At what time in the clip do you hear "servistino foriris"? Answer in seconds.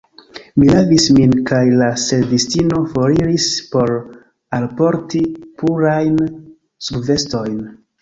2.05-3.47